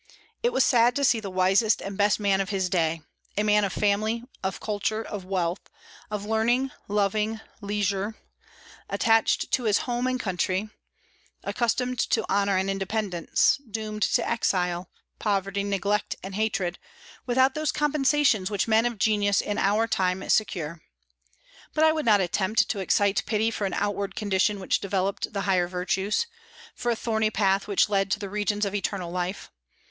It 0.41 0.51
was 0.51 0.65
sad 0.65 0.95
to 0.95 1.03
see 1.03 1.19
the 1.19 1.29
wisest 1.29 1.79
and 1.79 1.95
best 1.95 2.19
man 2.19 2.41
of 2.41 2.49
his 2.49 2.69
day, 2.71 3.03
a 3.37 3.43
man 3.43 3.63
of 3.63 3.71
family, 3.71 4.23
of 4.43 4.59
culture, 4.59 5.03
of 5.03 5.25
wealth, 5.25 5.61
of 6.09 6.25
learning, 6.25 6.71
loving 6.87 7.39
leisure, 7.61 8.15
attached 8.89 9.51
to 9.51 9.65
his 9.65 9.77
home 9.85 10.07
and 10.07 10.19
country, 10.19 10.71
accustomed 11.43 11.99
to 11.99 12.25
honor 12.27 12.57
and 12.57 12.67
independence, 12.67 13.59
doomed 13.69 14.01
to 14.01 14.27
exile, 14.27 14.89
poverty, 15.19 15.63
neglect, 15.63 16.15
and 16.23 16.33
hatred, 16.33 16.79
without 17.27 17.53
those 17.53 17.71
compensations 17.71 18.49
which 18.49 18.67
men 18.67 18.87
of 18.87 18.97
genius 18.97 19.39
in 19.39 19.59
our 19.59 19.85
time 19.85 20.27
secure. 20.29 20.81
But 21.75 21.83
I 21.83 21.91
would 21.91 22.05
not 22.07 22.21
attempt 22.21 22.67
to 22.69 22.79
excite 22.79 23.23
pity 23.27 23.51
for 23.51 23.65
an 23.67 23.75
outward 23.75 24.15
condition 24.15 24.59
which 24.59 24.79
developed 24.79 25.31
the 25.31 25.41
higher 25.41 25.67
virtues, 25.67 26.25
for 26.73 26.89
a 26.89 26.95
thorny 26.95 27.29
path 27.29 27.67
which 27.67 27.87
led 27.87 28.09
to 28.09 28.17
the 28.19 28.31
regions 28.31 28.65
of 28.65 28.73
eternal 28.73 29.11
light. 29.11 29.37